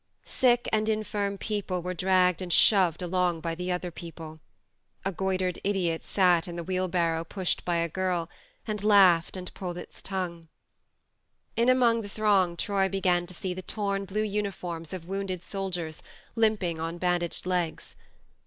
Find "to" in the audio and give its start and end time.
13.27-13.33